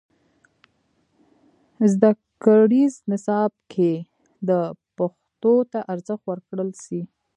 زدهکړیز 1.91 2.93
نصاب 3.11 3.51
کې 3.71 3.91
دې 4.47 4.61
پښتو 4.97 5.53
ته 5.71 5.79
ارزښت 5.93 6.23
ورکړل 6.27 6.69
سي. 6.83 6.99